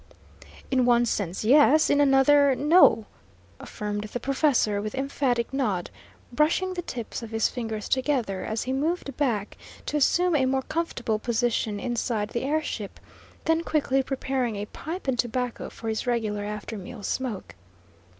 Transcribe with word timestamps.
"In 0.71 0.83
one 0.83 1.05
sense, 1.05 1.45
yes; 1.45 1.87
in 1.91 2.01
another, 2.01 2.55
no," 2.55 3.05
affirmed 3.59 4.05
the 4.05 4.19
professor, 4.19 4.81
with 4.81 4.95
emphatic 4.95 5.53
nod, 5.53 5.91
brushing 6.33 6.73
the 6.73 6.81
tips 6.81 7.21
of 7.21 7.29
his 7.29 7.49
fingers 7.49 7.87
together, 7.87 8.43
as 8.43 8.63
he 8.63 8.73
moved 8.73 9.15
back 9.15 9.57
to 9.85 9.97
assume 9.97 10.35
a 10.35 10.47
more 10.47 10.63
comfortable 10.63 11.19
position 11.19 11.79
inside 11.79 12.31
the 12.31 12.41
air 12.41 12.63
ship, 12.63 12.99
then 13.45 13.61
quickly 13.61 14.01
preparing 14.01 14.55
a 14.55 14.65
pipe 14.65 15.07
and 15.07 15.19
tobacco 15.19 15.69
for 15.69 15.87
his 15.87 16.07
regular 16.07 16.45
after 16.45 16.79
meal 16.79 17.03
smoke. 17.03 17.53